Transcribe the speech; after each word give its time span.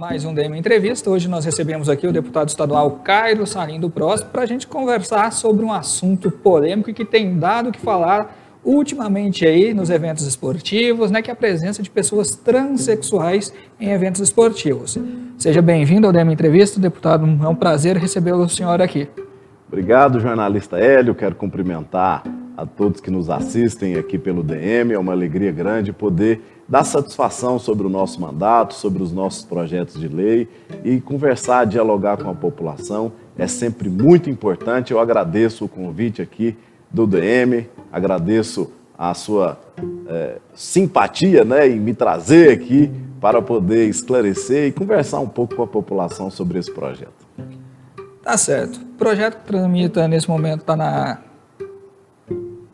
mais 0.00 0.24
um 0.24 0.32
DM 0.32 0.58
Entrevista. 0.58 1.10
Hoje 1.10 1.28
nós 1.28 1.44
recebemos 1.44 1.86
aqui 1.86 2.06
o 2.06 2.12
deputado 2.12 2.48
estadual 2.48 2.90
Cairo 3.04 3.46
Salim 3.46 3.78
do 3.78 3.90
Próximo 3.90 4.30
para 4.30 4.44
a 4.44 4.46
gente 4.46 4.66
conversar 4.66 5.30
sobre 5.30 5.62
um 5.62 5.70
assunto 5.70 6.30
polêmico 6.30 6.90
que 6.94 7.04
tem 7.04 7.38
dado 7.38 7.68
o 7.68 7.72
que 7.72 7.78
falar 7.78 8.34
ultimamente 8.64 9.46
aí 9.46 9.74
nos 9.74 9.90
eventos 9.90 10.26
esportivos, 10.26 11.10
né, 11.10 11.20
que 11.20 11.28
é 11.28 11.34
a 11.34 11.36
presença 11.36 11.82
de 11.82 11.90
pessoas 11.90 12.34
transexuais 12.34 13.52
em 13.78 13.90
eventos 13.90 14.22
esportivos. 14.22 14.96
Seja 15.36 15.60
bem-vindo 15.60 16.06
ao 16.06 16.14
DM 16.14 16.32
Entrevista, 16.32 16.80
deputado. 16.80 17.26
É 17.26 17.48
um 17.48 17.54
prazer 17.54 17.98
receber 17.98 18.32
o 18.32 18.48
senhor 18.48 18.80
aqui. 18.80 19.06
Obrigado, 19.68 20.18
jornalista 20.18 20.78
Hélio. 20.78 21.14
Quero 21.14 21.34
cumprimentar 21.34 22.22
a 22.56 22.64
todos 22.64 23.02
que 23.02 23.10
nos 23.10 23.28
assistem 23.28 23.96
aqui 23.96 24.18
pelo 24.18 24.42
DM. 24.42 24.94
É 24.94 24.98
uma 24.98 25.12
alegria 25.12 25.52
grande 25.52 25.92
poder 25.92 26.40
dar 26.70 26.84
satisfação 26.84 27.58
sobre 27.58 27.84
o 27.84 27.90
nosso 27.90 28.20
mandato, 28.20 28.74
sobre 28.74 29.02
os 29.02 29.12
nossos 29.12 29.42
projetos 29.42 29.98
de 29.98 30.06
lei 30.06 30.48
e 30.84 31.00
conversar, 31.00 31.66
dialogar 31.66 32.16
com 32.16 32.30
a 32.30 32.34
população 32.34 33.10
é 33.36 33.48
sempre 33.48 33.88
muito 33.90 34.30
importante. 34.30 34.92
Eu 34.92 35.00
agradeço 35.00 35.64
o 35.64 35.68
convite 35.68 36.22
aqui 36.22 36.56
do 36.88 37.08
DM, 37.08 37.68
agradeço 37.90 38.70
a 38.96 39.12
sua 39.14 39.58
é, 40.06 40.36
simpatia 40.54 41.44
né, 41.44 41.68
em 41.68 41.80
me 41.80 41.92
trazer 41.92 42.52
aqui 42.52 42.88
para 43.20 43.42
poder 43.42 43.88
esclarecer 43.88 44.68
e 44.68 44.72
conversar 44.72 45.18
um 45.18 45.28
pouco 45.28 45.56
com 45.56 45.62
a 45.64 45.66
população 45.66 46.30
sobre 46.30 46.58
esse 46.58 46.70
projeto. 46.70 47.26
Tá 48.22 48.36
certo. 48.36 48.76
O 48.76 48.98
projeto 48.98 49.38
que 49.38 49.44
tramita 49.46 50.06
nesse 50.06 50.28
momento 50.28 50.60
está 50.60 50.76
na 50.76 51.18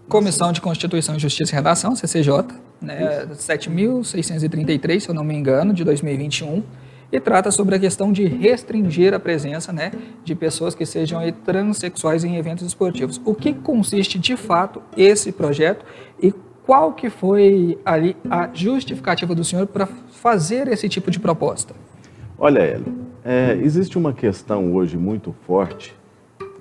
Comissão 0.08 0.52
de 0.52 0.60
Constituição, 0.60 1.18
Justiça 1.18 1.52
e 1.52 1.56
Redação, 1.56 1.96
CCJ 1.96 2.44
né, 2.80 3.26
7.633, 3.32 5.00
se 5.00 5.08
eu 5.08 5.14
não 5.14 5.24
me 5.24 5.34
engano, 5.34 5.72
de 5.72 5.84
2021, 5.84 6.62
e 7.10 7.20
trata 7.20 7.50
sobre 7.50 7.76
a 7.76 7.78
questão 7.78 8.12
de 8.12 8.26
restringir 8.26 9.14
a 9.14 9.20
presença 9.20 9.72
né, 9.72 9.92
de 10.24 10.34
pessoas 10.34 10.74
que 10.74 10.84
sejam 10.84 11.20
transexuais 11.44 12.24
em 12.24 12.36
eventos 12.36 12.66
esportivos. 12.66 13.20
O 13.24 13.34
que 13.34 13.52
consiste 13.52 14.18
de 14.18 14.36
fato 14.36 14.82
esse 14.96 15.30
projeto 15.32 15.84
e 16.20 16.32
qual 16.64 16.92
que 16.92 17.08
foi 17.08 17.78
ali 17.84 18.16
a 18.28 18.50
justificativa 18.52 19.34
do 19.34 19.44
senhor 19.44 19.68
para 19.68 19.86
fazer 19.86 20.66
esse 20.68 20.88
tipo 20.88 21.10
de 21.10 21.20
proposta? 21.20 21.74
Olha, 22.36 22.58
Hélio, 22.58 23.06
é, 23.24 23.56
existe 23.62 23.96
uma 23.96 24.12
questão 24.12 24.74
hoje 24.74 24.96
muito 24.96 25.34
forte 25.46 25.94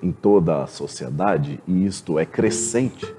em 0.01 0.11
toda 0.11 0.63
a 0.63 0.67
sociedade, 0.67 1.59
e 1.67 1.85
isto 1.85 2.19
é 2.19 2.25
crescente, 2.25 3.11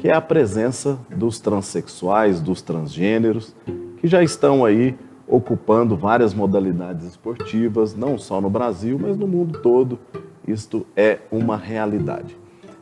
que 0.00 0.08
é 0.08 0.14
a 0.14 0.20
presença 0.20 0.98
dos 1.14 1.38
transexuais, 1.38 2.40
dos 2.40 2.60
transgêneros, 2.60 3.54
que 3.98 4.08
já 4.08 4.22
estão 4.22 4.64
aí 4.64 4.96
ocupando 5.26 5.96
várias 5.96 6.34
modalidades 6.34 7.06
esportivas, 7.06 7.94
não 7.94 8.18
só 8.18 8.40
no 8.40 8.50
Brasil, 8.50 8.98
mas 9.00 9.16
no 9.16 9.26
mundo 9.26 9.60
todo. 9.60 9.98
Isto 10.46 10.84
é 10.94 11.20
uma 11.30 11.56
realidade. 11.56 12.36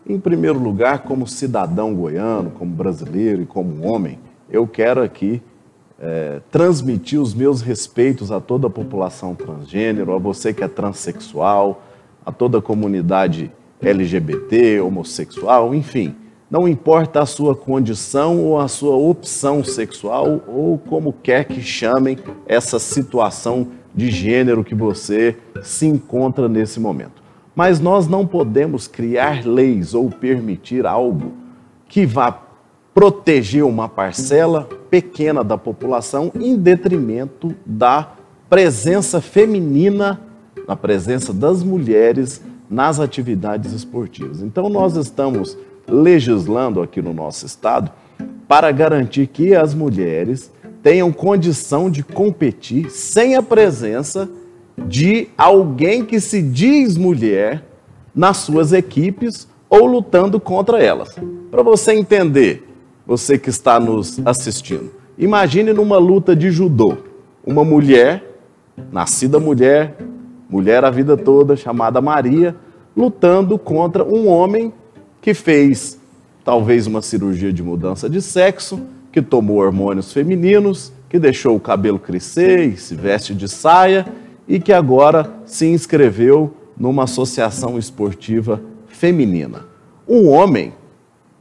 Em 0.06 0.18
primeiro 0.18 0.58
lugar, 0.58 1.00
como 1.04 1.28
cidadão 1.28 1.94
goiano, 1.94 2.50
como 2.50 2.72
brasileiro 2.72 3.42
e 3.42 3.46
como 3.46 3.86
homem, 3.86 4.18
eu 4.50 4.66
quero 4.66 5.00
aqui 5.00 5.40
é, 6.00 6.40
transmitir 6.50 7.20
os 7.20 7.32
meus 7.32 7.62
respeitos 7.62 8.32
a 8.32 8.40
toda 8.40 8.66
a 8.66 8.70
população 8.70 9.34
transgênero, 9.34 10.12
a 10.12 10.18
você 10.18 10.52
que 10.52 10.64
é 10.64 10.68
transexual, 10.68 11.82
a 12.26 12.32
toda 12.32 12.58
a 12.58 12.62
comunidade 12.62 13.52
LGBT, 13.80 14.80
homossexual, 14.80 15.72
enfim 15.72 16.16
não 16.52 16.68
importa 16.68 17.22
a 17.22 17.24
sua 17.24 17.56
condição 17.56 18.38
ou 18.44 18.60
a 18.60 18.68
sua 18.68 18.94
opção 18.94 19.64
sexual, 19.64 20.42
ou 20.46 20.76
como 20.76 21.10
quer 21.10 21.46
que 21.46 21.62
chamem 21.62 22.18
essa 22.46 22.78
situação 22.78 23.68
de 23.94 24.10
gênero 24.10 24.62
que 24.62 24.74
você 24.74 25.34
se 25.62 25.86
encontra 25.86 26.50
nesse 26.50 26.78
momento. 26.78 27.22
Mas 27.56 27.80
nós 27.80 28.06
não 28.06 28.26
podemos 28.26 28.86
criar 28.86 29.46
leis 29.46 29.94
ou 29.94 30.10
permitir 30.10 30.84
algo 30.84 31.32
que 31.88 32.04
vá 32.04 32.38
proteger 32.92 33.64
uma 33.64 33.88
parcela 33.88 34.68
pequena 34.90 35.42
da 35.42 35.56
população 35.56 36.30
em 36.34 36.54
detrimento 36.54 37.54
da 37.64 38.12
presença 38.50 39.22
feminina, 39.22 40.20
na 40.68 40.76
presença 40.76 41.32
das 41.32 41.62
mulheres 41.62 42.42
nas 42.68 43.00
atividades 43.00 43.72
esportivas. 43.72 44.42
Então 44.42 44.68
nós 44.68 44.96
estamos 44.96 45.56
legislando 45.92 46.80
aqui 46.80 47.02
no 47.02 47.12
nosso 47.12 47.44
estado 47.44 47.92
para 48.48 48.72
garantir 48.72 49.26
que 49.26 49.54
as 49.54 49.74
mulheres 49.74 50.50
tenham 50.82 51.12
condição 51.12 51.90
de 51.90 52.02
competir 52.02 52.90
sem 52.90 53.36
a 53.36 53.42
presença 53.42 54.28
de 54.86 55.28
alguém 55.36 56.04
que 56.04 56.18
se 56.18 56.40
diz 56.42 56.96
mulher 56.96 57.62
nas 58.14 58.38
suas 58.38 58.72
equipes 58.72 59.46
ou 59.68 59.86
lutando 59.86 60.40
contra 60.40 60.82
elas. 60.82 61.14
Para 61.50 61.62
você 61.62 61.92
entender, 61.92 62.66
você 63.06 63.38
que 63.38 63.50
está 63.50 63.78
nos 63.78 64.20
assistindo, 64.24 64.90
imagine 65.18 65.72
numa 65.72 65.98
luta 65.98 66.34
de 66.34 66.50
judô, 66.50 66.96
uma 67.44 67.64
mulher, 67.64 68.40
nascida 68.90 69.38
mulher, 69.38 69.96
mulher 70.48 70.84
a 70.84 70.90
vida 70.90 71.16
toda, 71.16 71.56
chamada 71.56 72.00
Maria, 72.00 72.56
lutando 72.96 73.58
contra 73.58 74.04
um 74.04 74.28
homem 74.28 74.72
que 75.22 75.32
fez 75.32 75.98
talvez 76.44 76.88
uma 76.88 77.00
cirurgia 77.00 77.52
de 77.52 77.62
mudança 77.62 78.10
de 78.10 78.20
sexo, 78.20 78.80
que 79.12 79.22
tomou 79.22 79.58
hormônios 79.58 80.12
femininos, 80.12 80.92
que 81.08 81.18
deixou 81.18 81.54
o 81.54 81.60
cabelo 81.60 81.98
crescer 81.98 82.68
e 82.68 82.76
se 82.76 82.94
veste 82.96 83.32
de 83.32 83.48
saia 83.48 84.04
e 84.48 84.58
que 84.58 84.72
agora 84.72 85.32
se 85.46 85.66
inscreveu 85.66 86.54
numa 86.76 87.04
associação 87.04 87.78
esportiva 87.78 88.60
feminina. 88.88 89.64
Um 90.08 90.28
homem 90.28 90.72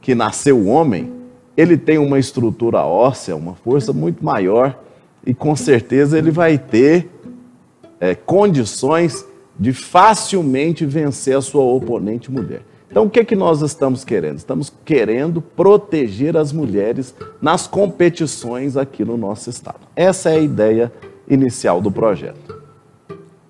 que 0.00 0.14
nasceu 0.14 0.66
homem, 0.68 1.12
ele 1.56 1.76
tem 1.76 1.98
uma 1.98 2.18
estrutura 2.18 2.84
óssea, 2.84 3.34
uma 3.34 3.54
força 3.54 3.92
muito 3.92 4.24
maior 4.24 4.78
e 5.26 5.34
com 5.34 5.56
certeza 5.56 6.16
ele 6.16 6.30
vai 6.30 6.56
ter 6.56 7.08
é, 7.98 8.14
condições 8.14 9.24
de 9.58 9.72
facilmente 9.72 10.86
vencer 10.86 11.36
a 11.36 11.40
sua 11.40 11.62
oponente 11.62 12.30
mulher. 12.30 12.62
Então, 12.92 13.04
o 13.04 13.10
que, 13.10 13.20
é 13.20 13.24
que 13.24 13.34
nós 13.34 13.62
estamos 13.62 14.04
querendo? 14.04 14.36
Estamos 14.36 14.70
querendo 14.84 15.40
proteger 15.40 16.36
as 16.36 16.52
mulheres 16.52 17.14
nas 17.40 17.66
competições 17.66 18.76
aqui 18.76 19.02
no 19.02 19.16
nosso 19.16 19.48
estado. 19.48 19.80
Essa 19.96 20.28
é 20.28 20.34
a 20.34 20.38
ideia 20.38 20.92
inicial 21.26 21.80
do 21.80 21.90
projeto. 21.90 22.62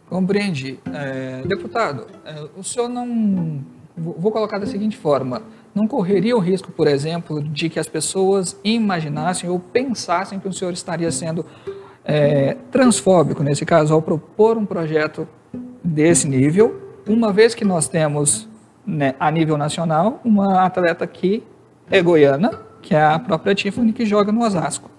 Compreendi. 0.08 0.78
É, 0.94 1.42
deputado, 1.44 2.06
é, 2.24 2.44
o 2.56 2.62
senhor 2.62 2.88
não. 2.88 3.64
Vou 3.96 4.30
colocar 4.30 4.60
da 4.60 4.66
seguinte 4.66 4.96
forma: 4.96 5.42
não 5.74 5.88
correria 5.88 6.36
o 6.36 6.38
risco, 6.38 6.70
por 6.70 6.86
exemplo, 6.86 7.42
de 7.42 7.68
que 7.68 7.80
as 7.80 7.88
pessoas 7.88 8.56
imaginassem 8.62 9.50
ou 9.50 9.58
pensassem 9.58 10.38
que 10.38 10.46
o 10.46 10.52
senhor 10.52 10.72
estaria 10.72 11.10
sendo 11.10 11.44
é, 12.04 12.56
transfóbico, 12.70 13.42
nesse 13.42 13.66
caso, 13.66 13.92
ao 13.92 14.00
propor 14.00 14.56
um 14.56 14.64
projeto 14.64 15.26
desse 15.82 16.28
nível, 16.28 16.80
uma 17.08 17.32
vez 17.32 17.56
que 17.56 17.64
nós 17.64 17.88
temos 17.88 18.51
né, 18.86 19.14
a 19.18 19.30
nível 19.30 19.56
nacional, 19.56 20.20
uma 20.24 20.64
atleta 20.64 21.06
que 21.06 21.42
é 21.90 22.02
goiana, 22.02 22.50
que 22.80 22.94
é 22.94 23.02
a 23.02 23.18
própria 23.18 23.54
Tiffany, 23.54 23.92
que 23.92 24.04
joga 24.04 24.32
no 24.32 24.42
Osasco. 24.42 24.90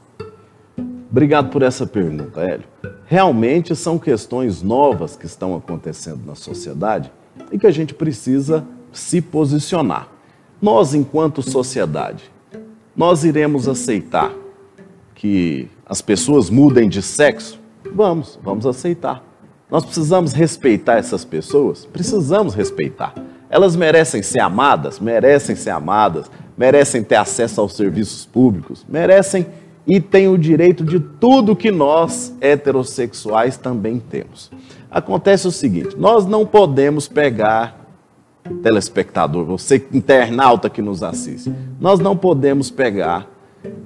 Obrigado 1.12 1.50
por 1.50 1.62
essa 1.62 1.86
pergunta, 1.86 2.42
Hélio. 2.42 2.66
Realmente 3.06 3.76
são 3.76 4.00
questões 4.00 4.64
novas 4.64 5.16
que 5.16 5.26
estão 5.26 5.56
acontecendo 5.56 6.26
na 6.26 6.34
sociedade 6.34 7.12
e 7.52 7.60
que 7.60 7.68
a 7.68 7.72
gente 7.72 7.94
precisa 7.94 8.66
se 8.92 9.22
posicionar. 9.22 10.08
Nós, 10.62 10.94
enquanto 10.94 11.42
sociedade, 11.42 12.32
nós 12.96 13.24
iremos 13.24 13.68
aceitar 13.68 14.32
que 15.14 15.70
as 15.86 16.02
pessoas 16.02 16.50
mudem 16.50 16.90
de 16.90 17.02
sexo? 17.02 17.60
Vamos, 17.94 18.40
vamos 18.42 18.66
aceitar. 18.66 19.24
Nós 19.70 19.84
precisamos 19.84 20.34
respeitar 20.34 20.98
essas 20.98 21.26
pessoas? 21.26 21.86
Precisamos 21.86 22.54
respeitar. 22.54 23.14
Elas 23.54 23.76
merecem 23.76 24.24
ser 24.24 24.40
amadas, 24.40 25.00
merecem 25.00 25.56
ser 25.56 25.70
amadas, 25.70 26.26
merecem 26.58 27.04
ter 27.04 27.18
acesso 27.18 27.62
aos 27.62 27.76
serviços 27.76 28.26
públicos, 28.26 28.84
merecem 28.90 29.46
e 29.86 30.02
têm 30.02 30.28
o 30.28 30.40
direito 30.40 30.84
de 30.84 31.00
tudo 31.00 31.56
que 31.56 31.70
nós 31.70 32.36
heterossexuais 32.42 33.56
também 33.56 34.00
temos. 34.00 34.50
Acontece 34.90 35.48
o 35.48 35.52
seguinte: 35.52 35.96
nós 35.96 36.26
não 36.26 36.48
podemos 36.48 37.08
pegar 37.08 37.80
telespectador, 38.64 39.46
você 39.46 39.76
internauta 39.94 40.68
que 40.68 40.82
nos 40.82 41.04
assiste, 41.04 41.54
nós 41.80 42.00
não 42.00 42.18
podemos 42.18 42.72
pegar 42.72 43.30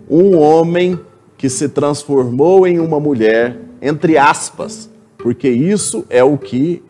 um 0.09 0.37
homem 0.37 0.97
que 1.37 1.49
se 1.49 1.67
transformou 1.67 2.65
em 2.65 2.79
uma 2.79 3.01
mulher, 3.01 3.59
entre 3.81 4.17
aspas, 4.17 4.89
porque 5.17 5.49
isso 5.49 6.05
é 6.09 6.23
o 6.23 6.37
que 6.37 6.81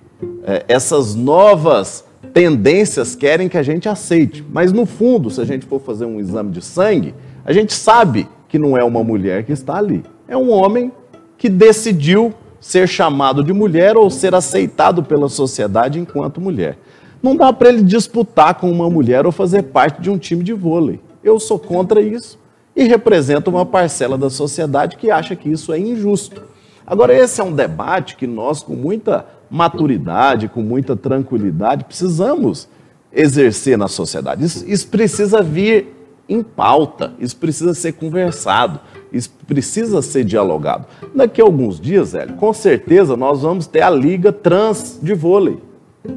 é, 0.43 0.63
essas 0.67 1.15
novas 1.15 2.05
tendências 2.37 3.15
querem 3.15 3.49
que 3.49 3.57
a 3.57 3.63
gente 3.63 3.89
aceite. 3.89 4.45
Mas 4.53 4.71
no 4.71 4.85
fundo, 4.85 5.27
se 5.31 5.41
a 5.41 5.43
gente 5.43 5.65
for 5.65 5.81
fazer 5.81 6.05
um 6.05 6.19
exame 6.19 6.51
de 6.51 6.61
sangue, 6.61 7.15
a 7.43 7.51
gente 7.51 7.73
sabe 7.73 8.29
que 8.47 8.59
não 8.59 8.77
é 8.77 8.83
uma 8.83 9.03
mulher 9.03 9.43
que 9.43 9.51
está 9.51 9.75
ali. 9.75 10.03
É 10.27 10.37
um 10.37 10.51
homem 10.51 10.91
que 11.35 11.49
decidiu 11.49 12.31
ser 12.61 12.87
chamado 12.87 13.43
de 13.43 13.51
mulher 13.51 13.97
ou 13.97 14.07
ser 14.11 14.35
aceitado 14.35 15.01
pela 15.01 15.27
sociedade 15.29 15.99
enquanto 15.99 16.39
mulher. 16.39 16.77
Não 17.23 17.35
dá 17.35 17.51
para 17.51 17.69
ele 17.69 17.81
disputar 17.81 18.53
com 18.53 18.69
uma 18.69 18.87
mulher 18.87 19.25
ou 19.25 19.31
fazer 19.31 19.63
parte 19.63 19.99
de 19.99 20.11
um 20.11 20.17
time 20.19 20.43
de 20.43 20.53
vôlei. 20.53 20.99
Eu 21.23 21.39
sou 21.39 21.57
contra 21.57 22.01
isso 22.01 22.37
e 22.75 22.83
represento 22.83 23.49
uma 23.49 23.65
parcela 23.65 24.15
da 24.15 24.29
sociedade 24.29 24.97
que 24.97 25.09
acha 25.09 25.35
que 25.35 25.49
isso 25.49 25.73
é 25.73 25.79
injusto. 25.79 26.43
Agora, 26.85 27.17
esse 27.17 27.41
é 27.41 27.43
um 27.43 27.51
debate 27.51 28.15
que 28.15 28.27
nós, 28.27 28.61
com 28.61 28.75
muita 28.75 29.25
maturidade, 29.49 30.47
com 30.47 30.61
muita 30.61 30.95
tranquilidade, 30.95 31.85
precisamos 31.85 32.67
exercer 33.11 33.77
na 33.77 33.87
sociedade. 33.87 34.43
Isso, 34.43 34.65
isso 34.67 34.87
precisa 34.87 35.41
vir 35.41 35.95
em 36.29 36.43
pauta, 36.43 37.13
isso 37.19 37.37
precisa 37.37 37.73
ser 37.73 37.93
conversado, 37.93 38.79
isso 39.11 39.31
precisa 39.47 40.01
ser 40.01 40.25
dialogado. 40.25 40.85
Daqui 41.15 41.41
a 41.41 41.45
alguns 41.45 41.79
dias, 41.79 42.13
Hélio, 42.13 42.35
com 42.35 42.51
certeza 42.53 43.15
nós 43.15 43.41
vamos 43.41 43.65
ter 43.65 43.81
a 43.81 43.89
Liga 43.89 44.31
Trans 44.31 44.99
de 45.01 45.13
Vôlei. 45.13 45.57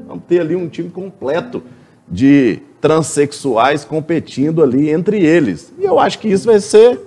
Vamos 0.07 0.25
ter 0.29 0.41
ali 0.41 0.57
um 0.57 0.69
time 0.69 0.91
completo 0.91 1.63
de 2.09 2.61
transexuais 2.81 3.85
competindo 3.85 4.63
ali 4.63 4.91
entre 4.91 5.25
eles. 5.25 5.73
E 5.79 5.85
eu 5.85 5.99
acho 5.99 6.19
que 6.19 6.29
isso 6.29 6.47
vai 6.47 6.61
ser 6.61 6.99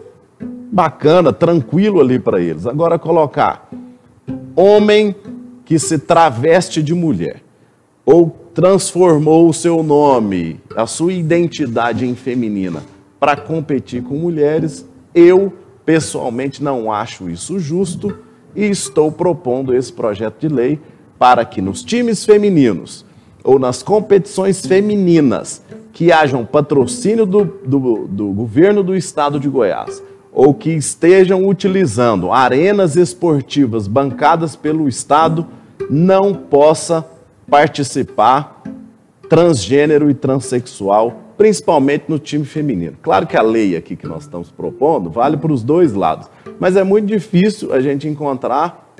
bacana, 0.71 1.33
tranquilo 1.33 1.99
ali 1.99 2.19
para 2.19 2.39
eles. 2.39 2.65
Agora 2.65 2.97
colocar 2.97 3.69
homem 4.55 5.15
que 5.65 5.80
se 5.80 5.98
traveste 5.98 6.81
de 6.81 6.94
mulher 6.94 7.42
ou 8.06 8.30
transformou 8.54 9.50
o 9.50 9.54
seu 9.54 9.81
nome, 9.81 10.60
a 10.75 10.86
sua 10.86 11.13
identidade 11.13 12.06
em 12.06 12.15
feminina 12.15 12.83
para 13.19 13.36
competir 13.38 14.04
com 14.04 14.15
mulheres, 14.15 14.86
eu 15.15 15.54
pessoalmente 15.86 16.63
não 16.63 16.92
acho 16.92 17.30
isso 17.30 17.57
justo 17.60 18.18
e 18.56 18.65
estou 18.65 19.12
propondo 19.12 19.74
esse 19.74 19.92
projeto 19.92 20.39
de 20.39 20.54
lei 20.54 20.80
para 21.18 21.45
que 21.45 21.62
nos 21.62 21.83
times 21.83 22.25
femininos 22.25 23.06
ou 23.44 23.57
nas 23.57 23.81
competições 23.81 24.65
femininas 24.65 25.63
que 25.92 26.12
hajam 26.12 26.45
patrocínio 26.45 27.25
do, 27.25 27.45
do, 27.65 28.07
do 28.07 28.27
governo 28.27 28.83
do 28.83 28.95
estado 28.95 29.39
de 29.39 29.48
Goiás 29.48 30.01
ou 30.33 30.53
que 30.53 30.71
estejam 30.71 31.47
utilizando 31.47 32.31
arenas 32.31 32.95
esportivas 32.95 33.88
bancadas 33.88 34.56
pelo 34.56 34.88
estado 34.88 35.45
não 35.89 36.33
possa 36.33 37.06
participar 37.50 38.63
transgênero 39.30 40.09
e 40.09 40.13
transexual, 40.13 41.21
principalmente 41.38 42.06
no 42.07 42.18
time 42.18 42.45
feminino. 42.45 42.97
Claro 43.01 43.27
que 43.27 43.38
a 43.38 43.41
lei 43.41 43.75
aqui 43.75 43.95
que 43.95 44.07
nós 44.07 44.24
estamos 44.24 44.50
propondo 44.50 45.09
vale 45.09 45.38
para 45.38 45.51
os 45.51 45.63
dois 45.63 45.94
lados, 45.94 46.27
mas 46.59 46.75
é 46.75 46.83
muito 46.83 47.06
difícil 47.06 47.74
a 47.74 47.79
gente 47.79 48.07
encontrar 48.07 48.94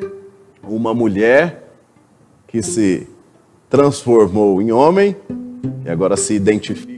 uma 0.63 0.94
mulher 0.94 1.71
que 2.47 2.62
se 2.62 3.07
transformou 3.69 4.62
em 4.62 4.71
homem 4.71 5.15
e 5.86 5.89
agora 5.89 6.15
se 6.15 6.36
identifica 6.36 6.92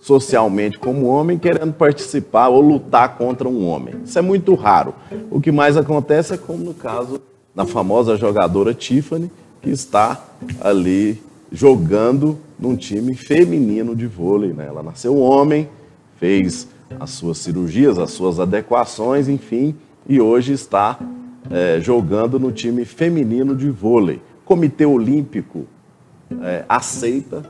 socialmente 0.00 0.78
como 0.78 1.06
homem, 1.06 1.38
querendo 1.38 1.72
participar 1.72 2.48
ou 2.48 2.60
lutar 2.60 3.16
contra 3.16 3.48
um 3.48 3.66
homem. 3.66 3.94
Isso 4.04 4.18
é 4.18 4.22
muito 4.22 4.54
raro. 4.54 4.94
O 5.30 5.40
que 5.40 5.52
mais 5.52 5.76
acontece 5.76 6.34
é 6.34 6.36
como 6.38 6.64
no 6.64 6.74
caso 6.74 7.20
da 7.54 7.66
famosa 7.66 8.16
jogadora 8.16 8.72
Tiffany, 8.72 9.30
que 9.60 9.70
está 9.70 10.24
ali 10.60 11.20
jogando 11.52 12.38
num 12.58 12.76
time 12.76 13.14
feminino 13.14 13.94
de 13.94 14.06
vôlei. 14.06 14.52
Né? 14.52 14.66
Ela 14.66 14.82
nasceu 14.82 15.18
homem, 15.18 15.68
fez 16.16 16.68
as 16.98 17.10
suas 17.10 17.38
cirurgias, 17.38 17.98
as 17.98 18.10
suas 18.10 18.40
adequações, 18.40 19.28
enfim, 19.28 19.74
e 20.08 20.20
hoje 20.20 20.52
está 20.52 20.98
é, 21.50 21.78
jogando 21.80 22.38
no 22.38 22.50
time 22.50 22.84
feminino 22.84 23.54
de 23.54 23.70
vôlei. 23.70 24.20
Comitê 24.44 24.86
Olímpico 24.86 25.66
é, 26.42 26.64
aceita 26.68 27.44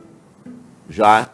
já 0.88 1.29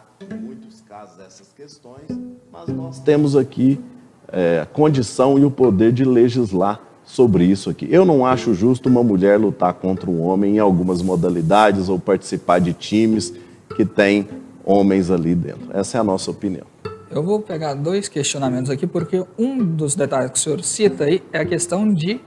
questões, 1.57 2.05
mas 2.53 2.67
nós 2.67 2.99
temos 2.99 3.35
aqui 3.35 3.79
é, 4.27 4.59
a 4.59 4.65
condição 4.67 5.39
e 5.39 5.43
o 5.43 5.49
poder 5.49 5.91
de 5.91 6.05
legislar 6.05 6.79
sobre 7.03 7.45
isso 7.45 7.67
aqui. 7.67 7.87
Eu 7.89 8.05
não 8.05 8.23
acho 8.23 8.53
justo 8.53 8.87
uma 8.87 9.03
mulher 9.03 9.39
lutar 9.39 9.73
contra 9.73 10.07
um 10.07 10.21
homem 10.21 10.57
em 10.57 10.59
algumas 10.59 11.01
modalidades 11.01 11.89
ou 11.89 11.97
participar 11.97 12.59
de 12.59 12.73
times 12.73 13.33
que 13.75 13.83
têm 13.83 14.29
homens 14.63 15.09
ali 15.09 15.33
dentro. 15.33 15.75
Essa 15.75 15.97
é 15.97 16.01
a 16.01 16.03
nossa 16.03 16.29
opinião. 16.29 16.67
Eu 17.09 17.23
vou 17.23 17.41
pegar 17.41 17.73
dois 17.73 18.07
questionamentos 18.07 18.69
aqui, 18.69 18.85
porque 18.85 19.25
um 19.35 19.57
dos 19.57 19.95
detalhes 19.95 20.29
que 20.29 20.37
o 20.37 20.39
senhor 20.39 20.63
cita 20.63 21.05
aí 21.05 21.23
é 21.33 21.39
a 21.39 21.45
questão 21.45 21.91
de 21.91 22.21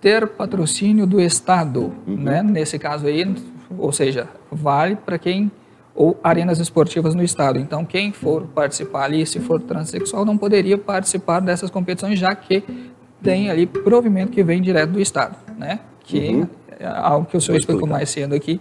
ter 0.00 0.26
patrocínio 0.26 1.06
do 1.06 1.20
Estado, 1.20 1.92
uhum. 2.06 2.16
né? 2.16 2.42
Nesse 2.42 2.78
caso 2.78 3.06
aí, 3.06 3.36
ou 3.76 3.92
seja, 3.92 4.30
vale 4.50 4.96
para 4.96 5.18
quem 5.18 5.52
ou 5.94 6.18
arenas 6.22 6.58
esportivas 6.58 7.14
no 7.14 7.22
estado. 7.22 7.58
Então, 7.58 7.84
quem 7.84 8.12
for 8.12 8.46
participar 8.46 9.04
ali, 9.04 9.26
se 9.26 9.40
for 9.40 9.60
transexual, 9.60 10.24
não 10.24 10.38
poderia 10.38 10.78
participar 10.78 11.40
dessas 11.40 11.70
competições, 11.70 12.18
já 12.18 12.34
que 12.34 12.64
tem 13.22 13.50
ali 13.50 13.66
provimento 13.66 14.32
que 14.32 14.42
vem 14.42 14.60
direto 14.60 14.90
do 14.90 15.00
Estado, 15.00 15.36
né? 15.56 15.80
Que 16.04 16.34
uhum. 16.34 16.48
é 16.78 16.86
algo 16.86 17.26
que 17.26 17.36
o 17.36 17.40
senhor 17.40 17.58
explicou 17.58 17.86
mais 17.86 18.10
cedo 18.10 18.34
aqui, 18.34 18.60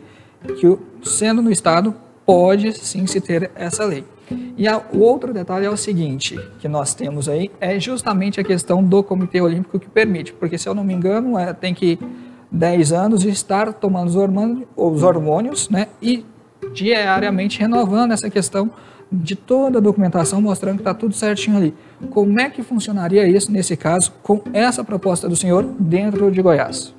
que 0.60 0.78
sendo 1.04 1.42
no 1.42 1.52
Estado, 1.52 1.96
pode 2.26 2.72
sim 2.74 3.08
se 3.08 3.20
ter 3.20 3.50
essa 3.56 3.84
lei. 3.84 4.04
E 4.56 4.68
a, 4.68 4.82
o 4.94 5.00
outro 5.00 5.34
detalhe 5.34 5.66
é 5.66 5.70
o 5.70 5.76
seguinte, 5.76 6.40
que 6.60 6.68
nós 6.68 6.94
temos 6.94 7.28
aí, 7.28 7.52
é 7.60 7.80
justamente 7.80 8.40
a 8.40 8.44
questão 8.44 8.84
do 8.84 9.04
Comitê 9.04 9.42
Olímpico 9.42 9.80
que 9.80 9.90
permite, 9.90 10.32
porque 10.34 10.58
se 10.58 10.70
eu 10.70 10.76
não 10.76 10.84
me 10.84 10.94
engano, 10.94 11.38
é, 11.38 11.52
tem 11.54 11.74
que 11.74 12.00
10 12.52 12.94
anos 12.94 13.26
estar 13.26 13.74
tomando 13.74 14.10
os 14.10 14.16
hormônios, 14.16 14.68
os 14.76 15.04
hormônios 15.04 15.70
né, 15.70 15.88
e 16.02 16.26
diariamente 16.74 17.60
renovando 17.60 18.12
essa 18.12 18.30
questão 18.30 18.72
de 19.12 19.36
toda 19.36 19.80
a 19.80 19.82
documentação 19.82 20.42
mostrando 20.42 20.76
que 20.76 20.82
está 20.82 20.94
tudo 20.94 21.14
certinho 21.14 21.58
ali. 21.58 21.74
Como 22.10 22.40
é 22.40 22.50
que 22.50 22.64
funcionaria 22.64 23.28
isso 23.28 23.52
nesse 23.52 23.76
caso 23.76 24.14
com 24.24 24.42
essa 24.54 24.84
proposta 24.84 25.28
do 25.28 25.36
senhor 25.36 25.64
dentro 25.78 26.32
de 26.32 26.42
Goiás? 26.42 26.96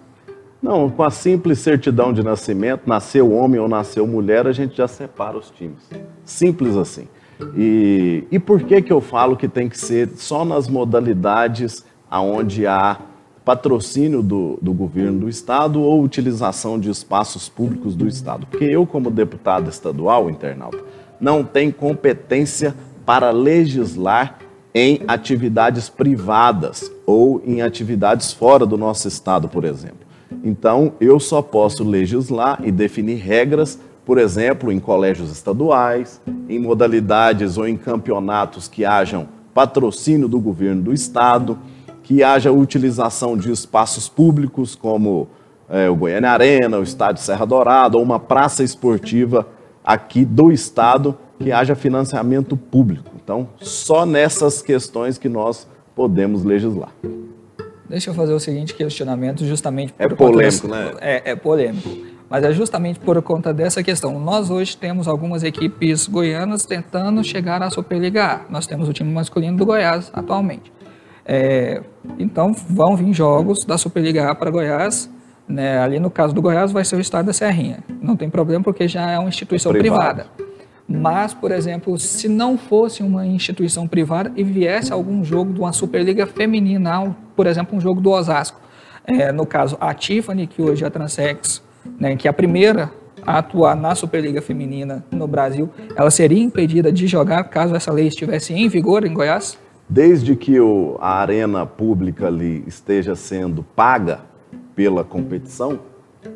Não, 0.63 0.89
com 0.91 1.03
a 1.03 1.11
simples 1.11 1.59
certidão 1.59 2.13
de 2.13 2.23
nascimento, 2.23 2.83
nasceu 2.87 3.33
homem 3.33 3.59
ou 3.59 3.67
nasceu 3.67 4.07
mulher, 4.07 4.47
a 4.47 4.53
gente 4.53 4.77
já 4.77 4.87
separa 4.87 5.37
os 5.37 5.51
times. 5.51 5.89
Simples 6.25 6.77
assim. 6.77 7.09
E, 7.57 8.25
e 8.31 8.39
por 8.39 8.63
que, 8.63 8.81
que 8.81 8.93
eu 8.93 9.01
falo 9.01 9.37
que 9.37 9.49
tem 9.49 9.69
que 9.69 9.77
ser 9.77 10.11
só 10.17 10.45
nas 10.45 10.69
modalidades 10.69 11.85
onde 12.11 12.67
há 12.67 12.99
patrocínio 13.45 14.23
do, 14.23 14.59
do 14.63 14.73
governo 14.73 15.21
do 15.21 15.29
estado 15.29 15.81
ou 15.81 16.03
utilização 16.03 16.79
de 16.79 16.91
espaços 16.91 17.49
públicos 17.49 17.95
do 17.95 18.07
estado? 18.07 18.47
Porque 18.47 18.65
eu, 18.65 18.87
como 18.87 19.11
deputado 19.11 19.69
estadual, 19.69 20.31
internauta, 20.31 20.83
não 21.21 21.45
tenho 21.45 21.73
competência 21.73 22.75
para 23.05 23.31
legislar 23.31 24.39
em 24.75 25.01
atividades 25.07 25.89
privadas 25.89 26.91
ou 27.05 27.43
em 27.45 27.61
atividades 27.63 28.33
fora 28.33 28.65
do 28.65 28.79
nosso 28.79 29.07
estado, 29.07 29.49
por 29.49 29.65
exemplo. 29.65 30.07
Então, 30.43 30.95
eu 31.01 31.21
só 31.21 31.43
posso 31.43 31.85
legislar 31.85 32.61
e 32.65 32.73
definir 32.73 33.17
regras, 33.17 33.79
por 34.05 34.19
exemplo, 34.19 34.73
em 34.73 34.81
colégios 34.81 35.31
estaduais, 35.31 36.21
em 36.49 36.59
modalidades 36.59 37.59
ou 37.59 37.69
em 37.69 37.77
campeonatos 37.77 38.67
que 38.67 38.85
hajam 38.85 39.29
patrocínio 39.53 40.27
do 40.27 40.41
governo 40.41 40.83
do 40.83 40.93
estado, 40.93 41.59
que 42.03 42.23
haja 42.23 42.51
utilização 42.51 43.37
de 43.37 43.51
espaços 43.51 44.09
públicos 44.09 44.75
como 44.75 45.29
é, 45.69 45.89
o 45.89 45.97
Goiânia 45.97 46.31
Arena, 46.31 46.79
o 46.79 46.83
Estádio 46.83 47.23
Serra 47.23 47.47
Dourada 47.47 47.97
ou 47.97 48.03
uma 48.03 48.19
praça 48.19 48.63
esportiva 48.63 49.47
aqui 49.85 50.25
do 50.25 50.53
estado 50.53 51.17
que 51.39 51.51
haja 51.51 51.75
financiamento 51.75 52.57
público. 52.57 53.11
Então, 53.23 53.49
só 53.61 54.05
nessas 54.05 54.63
questões 54.63 55.19
que 55.19 55.29
nós 55.29 55.67
podemos 55.95 56.45
legislar. 56.45 56.93
Deixa 57.89 58.11
eu 58.11 58.15
fazer 58.15 58.33
o 58.33 58.41
seguinte 58.41 58.75
questionamento, 58.75 59.45
justamente 59.45 59.93
por 59.93 60.03
é 60.03 60.09
polêmico, 60.09 60.69
né? 60.69 60.93
É, 61.01 61.33
é 61.33 61.37
polêmico. 61.37 61.89
Mas 62.29 62.45
é 62.45 62.53
justamente 62.53 62.99
por 62.99 63.21
conta 63.21 63.53
dessa 63.53 63.83
questão. 63.83 64.19
Nós 64.19 64.49
hoje 64.49 64.75
temos 64.75 65.07
algumas 65.07 65.43
equipes 65.43 66.07
goianas 66.07 66.65
tentando 66.65 67.23
chegar 67.23 67.63
à 67.63 67.69
Superliga 67.69 68.25
A. 68.25 68.41
Nós 68.51 68.67
temos 68.67 68.89
o 68.89 68.93
time 68.95 69.13
masculino 69.13 69.59
do 69.59 69.67
Goiás 69.67 70.11
atualmente. 70.15 70.73
É, 71.25 71.83
então 72.19 72.53
vão 72.53 72.97
vir 72.97 73.13
jogos 73.13 73.65
da 73.65 73.79
Superliga 73.79 74.31
A 74.31 74.35
para 74.35 74.51
Goiás. 74.51 75.11
Né? 75.47 75.79
Ali 75.79 75.99
no 75.99 76.11
caso 76.11 76.35
do 76.35 76.41
Goiás 76.41 76.73
vai 76.73 76.85
ser 76.85 76.97
o 76.97 77.01
estado 77.01 77.27
da 77.27 77.33
Serrinha. 77.33 77.83
Não 78.01 78.17
tem 78.17 78.31
problema 78.31 78.63
porque 78.63 78.89
já 78.89 79.11
é 79.11 79.19
uma 79.19 79.29
instituição 79.29 79.73
privada. 79.73 80.27
Mas, 80.89 81.33
por 81.33 81.53
exemplo, 81.53 81.99
se 81.99 82.29
não 82.29 82.59
fosse 82.59 83.03
uma 83.03 83.27
instituição 83.27 83.87
privada 83.87 84.33
e 84.37 84.43
viesse 84.43 84.93
algum 84.93 85.25
jogo 85.25 85.53
de 85.53 85.61
uma 85.61 85.73
Superliga 85.73 86.27
feminina, 86.27 87.17
por 87.35 87.47
exemplo, 87.47 87.77
um 87.77 87.81
jogo 87.81 88.01
do 88.01 88.11
Osasco, 88.11 88.61
é, 89.07 89.33
no 89.33 89.47
caso 89.47 89.77
a 89.81 89.95
Tiffany, 89.95 90.47
que 90.47 90.61
hoje 90.61 90.85
é 90.85 90.87
a 90.87 90.91
Transex, 90.91 91.63
né, 91.99 92.15
que 92.17 92.29
é 92.29 92.31
a 92.31 92.35
primeira 92.35 92.91
a 93.25 93.39
atuar 93.39 93.77
na 93.77 93.95
Superliga 93.95 94.43
Feminina 94.43 95.05
no 95.11 95.29
Brasil, 95.29 95.71
ela 95.95 96.11
seria 96.11 96.43
impedida 96.43 96.91
de 96.91 97.07
jogar 97.07 97.45
caso 97.45 97.75
essa 97.75 97.93
lei 97.93 98.09
estivesse 98.09 98.53
em 98.53 98.69
vigor 98.69 99.07
em 99.07 99.15
Goiás? 99.15 99.59
Desde 99.93 100.35
que 100.35 100.59
o, 100.59 100.97
a 101.03 101.19
arena 101.19 101.67
pública 101.67 102.29
ali 102.29 102.65
esteja 102.67 103.15
sendo 103.15 103.63
paga 103.63 104.21
pela 104.75 105.05
competição 105.05 105.81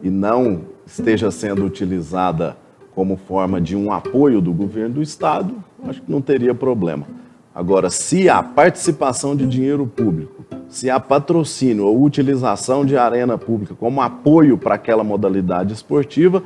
e 0.02 0.10
não 0.10 0.60
esteja 0.86 1.30
sendo 1.30 1.64
utilizada 1.64 2.54
como 2.94 3.16
forma 3.16 3.58
de 3.58 3.74
um 3.74 3.90
apoio 3.90 4.42
do 4.42 4.52
governo 4.52 4.96
do 4.96 5.02
Estado, 5.02 5.54
acho 5.84 6.02
que 6.02 6.12
não 6.12 6.20
teria 6.20 6.54
problema. 6.54 7.06
Agora, 7.54 7.88
se 7.88 8.28
há 8.28 8.42
participação 8.42 9.34
de 9.34 9.46
dinheiro 9.46 9.86
público, 9.86 10.44
se 10.68 10.90
há 10.90 11.00
patrocínio 11.00 11.86
ou 11.86 12.02
utilização 12.02 12.84
de 12.84 12.98
arena 12.98 13.38
pública 13.38 13.74
como 13.74 14.02
apoio 14.02 14.58
para 14.58 14.74
aquela 14.74 15.02
modalidade 15.02 15.72
esportiva, 15.72 16.42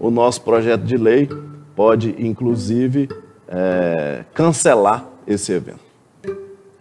o 0.00 0.10
nosso 0.10 0.40
projeto 0.40 0.84
de 0.84 0.96
lei 0.96 1.28
pode, 1.76 2.14
inclusive, 2.18 3.10
é, 3.46 4.24
cancelar 4.32 5.04
esse 5.26 5.52
evento. 5.52 5.83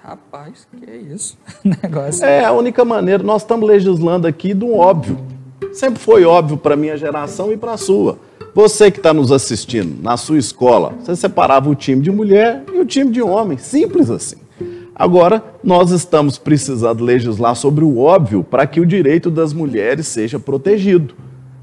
Rapaz, 0.04 0.68
que 0.70 0.90
é 0.90 0.98
isso? 0.98 1.38
Negócio. 1.64 2.26
É 2.26 2.44
a 2.44 2.52
única 2.52 2.84
maneira. 2.84 3.24
Nós 3.24 3.42
estamos 3.42 3.68
legislando 3.68 4.28
aqui 4.28 4.54
do 4.54 4.74
óbvio. 4.74 5.18
Sempre 5.72 6.00
foi 6.00 6.26
óbvio 6.26 6.58
para 6.58 6.76
minha 6.76 6.98
geração 6.98 7.54
e 7.54 7.58
para 7.58 7.72
a 7.72 7.78
sua. 7.78 8.20
Você 8.54 8.92
que 8.92 9.00
está 9.00 9.14
nos 9.14 9.32
assistindo, 9.32 10.04
na 10.04 10.18
sua 10.18 10.38
escola, 10.38 10.94
você 11.00 11.16
separava 11.16 11.70
o 11.70 11.74
time 11.74 12.02
de 12.02 12.12
mulher 12.12 12.64
e 12.74 12.80
o 12.80 12.86
time 12.86 13.12
de 13.12 13.22
homem. 13.22 13.58
Simples 13.58 14.10
assim. 14.10 14.36
Agora, 14.94 15.42
nós 15.64 15.90
estamos 15.90 16.38
precisando 16.38 17.04
legislar 17.04 17.56
sobre 17.56 17.84
o 17.86 17.98
óbvio 17.98 18.44
para 18.44 18.68
que 18.68 18.82
o 18.82 18.86
direito 18.86 19.32
das 19.32 19.54
mulheres 19.54 20.06
seja 20.06 20.38
protegido. 20.38 21.16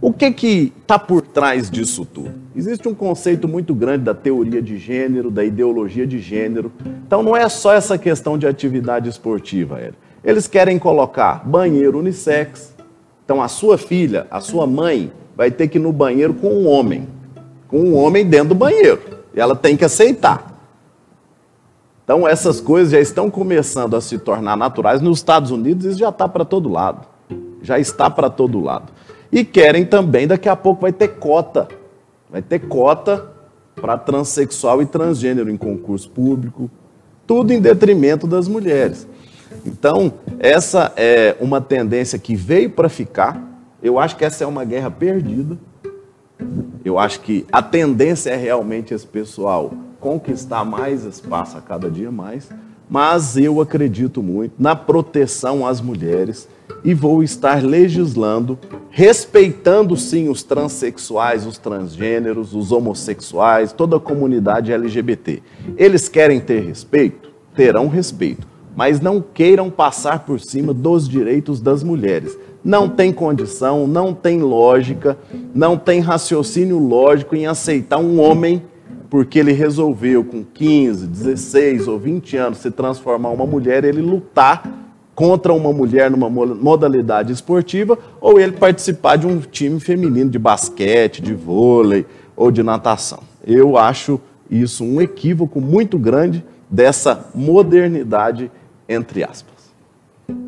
O 0.03 0.15
que 0.15 0.33
que 0.33 0.73
está 0.81 0.99
por 0.99 1.21
trás 1.21 1.71
disso 1.71 2.07
tudo? 2.07 2.33
Existe 2.57 2.89
um 2.89 2.95
conceito 2.95 3.47
muito 3.47 3.75
grande 3.75 4.05
da 4.05 4.15
teoria 4.15 4.63
de 4.63 4.79
gênero, 4.79 5.31
da 5.31 5.45
ideologia 5.45 6.07
de 6.07 6.19
gênero. 6.19 6.73
Então 7.07 7.23
não 7.23 7.37
é 7.37 7.47
só 7.51 7.75
essa 7.75 7.99
questão 7.99 8.39
de 8.39 8.47
atividade 8.47 9.11
esportiva. 9.11 9.79
Eles 10.25 10.47
querem 10.47 10.79
colocar 10.79 11.47
banheiro 11.47 11.99
unissex. 11.99 12.75
Então 13.27 13.43
a 13.43 13.49
sua 13.49 13.77
filha, 13.77 14.27
a 14.31 14.41
sua 14.41 14.67
mãe, 14.67 15.13
vai 15.37 15.51
ter 15.51 15.69
que 15.69 15.77
ir 15.77 15.83
no 15.83 15.93
banheiro 15.93 16.33
com 16.33 16.49
um 16.49 16.67
homem. 16.67 17.07
Com 17.69 17.81
um 17.81 17.95
homem 17.95 18.25
dentro 18.25 18.49
do 18.49 18.55
banheiro. 18.55 19.03
E 19.35 19.39
ela 19.39 19.55
tem 19.55 19.77
que 19.77 19.85
aceitar. 19.85 20.51
Então 22.05 22.27
essas 22.27 22.59
coisas 22.59 22.91
já 22.91 23.01
estão 23.01 23.31
começando 23.31 23.95
a 23.95 24.01
se 24.01 24.19
tornar 24.19 24.57
naturais. 24.57 25.03
Nos 25.03 25.19
Estados 25.19 25.51
Unidos 25.51 25.85
isso 25.85 25.99
já 25.99 26.09
está 26.09 26.27
para 26.27 26.47
todo 26.47 26.71
lado. 26.71 27.07
Já 27.61 27.79
está 27.79 28.09
para 28.09 28.31
todo 28.31 28.59
lado. 28.61 28.91
E 29.33 29.45
querem 29.45 29.85
também, 29.85 30.27
daqui 30.27 30.49
a 30.49 30.57
pouco 30.57 30.83
vai 30.83 30.93
ter 30.93 31.09
cota. 31.09 31.69
Vai 32.31 32.43
ter 32.43 32.61
cota 32.61 33.31
para 33.75 33.97
transexual 33.97 34.83
e 34.83 34.87
transgênero 34.87 35.51
em 35.51 35.57
concurso 35.57 36.11
público. 36.11 36.71
Tudo 37.27 37.53
em 37.53 37.61
detrimento 37.61 38.27
das 38.27 38.49
mulheres. 38.49 39.07
Então, 39.65 40.13
essa 40.39 40.93
é 40.97 41.37
uma 41.41 41.61
tendência 41.61 42.19
que 42.19 42.35
veio 42.35 42.71
para 42.71 42.89
ficar 42.89 43.51
eu 43.83 43.99
acho 43.99 44.17
que 44.17 44.25
essa 44.25 44.45
é 44.45 44.47
uma 44.47 44.65
guerra 44.65 44.91
perdida. 44.91 45.59
Eu 46.85 46.99
acho 46.99 47.21
que 47.21 47.47
a 47.51 47.63
tendência 47.63 48.31
é 48.31 48.37
realmente 48.37 48.93
esse 48.93 49.07
pessoal 49.07 49.73
conquistar 49.99 50.65
mais 50.65 51.05
espaço 51.05 51.57
a 51.57 51.61
cada 51.61 51.91
dia 51.91 52.11
mais, 52.11 52.49
mas 52.91 53.37
eu 53.37 53.61
acredito 53.61 54.21
muito 54.21 54.55
na 54.59 54.75
proteção 54.75 55.65
às 55.65 55.81
mulheres 55.81 56.49
e 56.83 56.93
vou 56.93 57.23
estar 57.23 57.63
legislando, 57.63 58.59
respeitando 58.91 59.97
sim 59.97 60.29
os 60.29 60.43
transexuais, 60.43 61.47
os 61.47 61.57
transgêneros, 61.57 62.53
os 62.53 62.73
homossexuais, 62.73 63.73
toda 63.73 63.97
a 63.97 64.01
comunidade 64.01 64.73
LGBT. 64.73 65.41
Eles 65.77 66.09
querem 66.09 66.41
ter 66.41 66.65
respeito? 66.65 67.31
Terão 67.55 67.87
respeito, 67.87 68.47
mas 68.75 69.01
não 69.01 69.23
queiram 69.23 69.71
passar 69.71 70.25
por 70.25 70.41
cima 70.41 70.75
dos 70.75 71.09
direitos 71.09 71.61
das 71.61 71.85
mulheres 71.85 72.37
não 72.63 72.89
tem 72.89 73.11
condição, 73.11 73.87
não 73.87 74.13
tem 74.13 74.41
lógica, 74.41 75.17
não 75.55 75.77
tem 75.79 76.01
raciocínio 76.01 76.79
lógico 76.79 77.35
em 77.35 77.47
aceitar 77.47 77.99
um 77.99 78.21
homem 78.21 78.63
porque 79.09 79.39
ele 79.39 79.53
resolveu 79.53 80.25
com 80.25 80.45
15, 80.45 81.07
16 81.07 81.89
ou 81.89 81.99
20 81.99 82.37
anos 82.37 82.59
se 82.59 82.71
transformar 82.71 83.31
uma 83.31 83.47
mulher, 83.47 83.85
ele 83.85 84.01
lutar 84.01 84.63
contra 85.15 85.53
uma 85.53 85.73
mulher 85.73 86.11
numa 86.11 86.31
modalidade 86.31 87.33
esportiva 87.33 87.99
ou 88.21 88.41
ele 88.41 88.53
participar 88.53 89.17
de 89.17 89.27
um 89.27 89.41
time 89.41 89.79
feminino 89.81 90.31
de 90.31 90.39
basquete, 90.39 91.21
de 91.21 91.35
vôlei 91.35 92.07
ou 92.37 92.51
de 92.51 92.63
natação. 92.63 93.21
Eu 93.47 93.77
acho 93.77 94.21
isso 94.51 94.85
um 94.85 95.01
equívoco 95.01 95.61
muito 95.61 95.99
grande 95.99 96.45
dessa 96.71 97.29
modernidade 97.35 98.51
entre 98.89 99.23
aspas. 99.23 99.51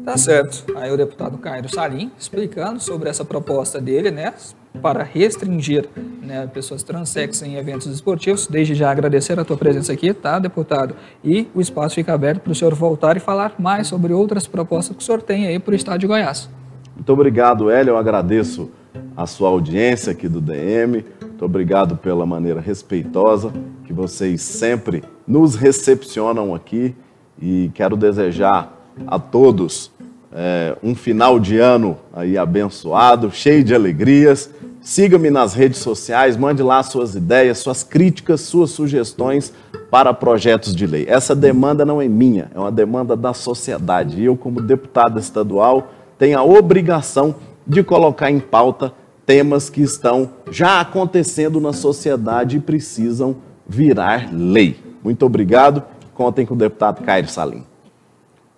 Tá 0.05 0.17
certo. 0.17 0.65
Aí 0.77 0.91
o 0.91 0.97
deputado 0.97 1.37
Cairo 1.39 1.69
Salim 1.69 2.11
explicando 2.19 2.81
sobre 2.81 3.09
essa 3.09 3.25
proposta 3.25 3.81
dele, 3.81 4.11
né, 4.11 4.33
para 4.81 5.03
restringir 5.03 5.89
né, 6.23 6.47
pessoas 6.47 6.83
transexas 6.83 7.47
em 7.47 7.57
eventos 7.57 7.87
esportivos. 7.87 8.47
Desde 8.47 8.75
já 8.75 8.91
agradecer 8.91 9.39
a 9.39 9.45
tua 9.45 9.57
presença 9.57 9.93
aqui, 9.93 10.15
tá, 10.15 10.39
deputado? 10.39 10.95
E 11.23 11.49
o 11.55 11.61
espaço 11.61 11.95
fica 11.95 12.13
aberto 12.13 12.41
para 12.41 12.53
o 12.53 12.55
senhor 12.55 12.75
voltar 12.75 13.17
e 13.17 13.21
falar 13.21 13.55
mais 13.59 13.87
sobre 13.87 14.13
outras 14.13 14.47
propostas 14.47 14.97
que 14.97 15.03
o 15.03 15.07
senhor 15.07 15.23
tem 15.23 15.47
aí 15.47 15.59
para 15.59 15.73
o 15.73 15.75
estado 15.75 15.99
de 15.99 16.07
Goiás. 16.07 16.49
Muito 16.95 17.13
obrigado, 17.13 17.71
Hélio. 17.71 17.93
Eu 17.93 17.97
agradeço 17.99 18.71
a 19.17 19.27
sua 19.27 19.49
audiência 19.49 20.13
aqui 20.13 20.29
do 20.29 20.41
DM. 20.41 21.05
Muito 21.21 21.45
obrigado 21.45 21.97
pela 21.97 22.25
maneira 22.25 22.61
respeitosa 22.61 23.53
que 23.85 23.93
vocês 23.93 24.41
sempre 24.43 25.03
nos 25.27 25.55
recepcionam 25.55 26.55
aqui 26.55 26.95
e 27.41 27.71
quero 27.75 27.97
desejar 27.97 28.79
a 29.07 29.19
todos 29.19 29.92
é, 30.35 30.77
um 30.83 30.95
final 30.95 31.39
de 31.39 31.59
ano 31.59 31.97
aí 32.13 32.39
abençoado, 32.39 33.31
cheio 33.31 33.63
de 33.63 33.75
alegrias. 33.75 34.51
Siga-me 34.81 35.31
nas 35.31 35.55
redes 35.55 35.79
sociais, 35.79 36.37
mande 36.37 36.61
lá 36.63 36.83
suas 36.83 37.15
ideias, 37.15 37.59
suas 37.59 37.85
críticas, 37.85 38.41
suas 38.41 38.71
sugestões 38.71 39.53
para 39.91 40.13
projetos 40.13 40.75
de 40.75 40.87
lei. 40.87 41.05
Essa 41.09 41.37
demanda 41.37 41.85
não 41.85 42.03
é 42.03 42.09
minha, 42.09 42.51
é 42.53 42.59
uma 42.59 42.73
demanda 42.73 43.17
da 43.17 43.33
sociedade. 43.33 44.21
E 44.21 44.25
eu, 44.25 44.37
como 44.37 44.61
deputado 44.61 45.21
estadual, 45.21 45.93
tenho 46.19 46.37
a 46.37 46.43
obrigação 46.43 47.35
de 47.65 47.85
colocar 47.85 48.31
em 48.31 48.41
pauta 48.41 48.93
temas 49.25 49.71
que 49.71 49.83
estão 49.83 50.31
já 50.51 50.81
acontecendo 50.81 51.61
na 51.61 51.73
sociedade 51.73 52.57
e 52.57 52.61
precisam 52.61 53.37
virar 53.67 54.31
lei. 54.33 54.77
Muito 55.03 55.25
obrigado. 55.25 55.83
Contem 56.13 56.45
com 56.45 56.55
o 56.55 56.59
deputado 56.59 57.03
Caio 57.05 57.29
Salim. 57.29 57.72